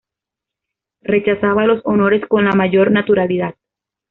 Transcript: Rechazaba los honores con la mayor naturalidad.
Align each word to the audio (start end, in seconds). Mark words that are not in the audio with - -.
Rechazaba 1.03 1.67
los 1.67 1.81
honores 1.85 2.25
con 2.25 2.45
la 2.45 2.53
mayor 2.53 2.89
naturalidad. 2.91 3.53